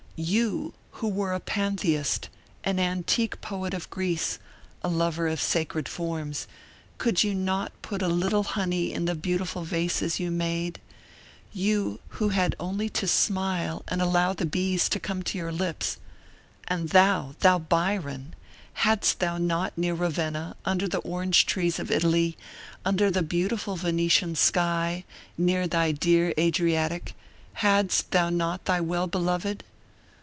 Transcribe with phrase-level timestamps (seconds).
[0.23, 2.29] You, who were a pantheist,
[2.63, 4.37] and antique poet of Greece,
[4.83, 6.45] a lover of sacred forms,
[6.99, 10.79] could you not put a little honey in the beautiful vases you made;
[11.53, 15.97] you, who had only to smile and allow the bees to come to your lips?
[16.67, 18.35] And thou, thou Byron,
[18.73, 22.37] hadst thou not near Ravenna, under thy orange trees of Italy,
[22.85, 25.03] under thy beautiful Venetian sky,
[25.35, 27.15] near thy dear Adriatic,
[27.53, 29.63] hadst thou not thy well beloved?